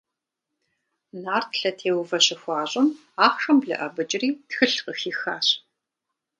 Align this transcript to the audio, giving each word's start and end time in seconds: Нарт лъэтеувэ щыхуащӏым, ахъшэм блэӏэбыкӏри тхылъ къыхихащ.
Нарт 1.23 1.51
лъэтеувэ 1.59 2.19
щыхуащӏым, 2.25 2.87
ахъшэм 3.25 3.57
блэӏэбыкӏри 3.61 4.29
тхылъ 4.49 4.77
къыхихащ. 4.85 5.47